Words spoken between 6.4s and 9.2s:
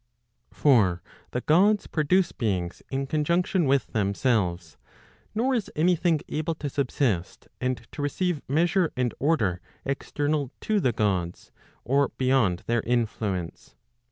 to subsist, and to receive measure and